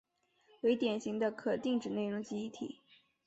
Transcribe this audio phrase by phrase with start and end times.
[0.61, 2.81] 为典型的可定址内容记忆体。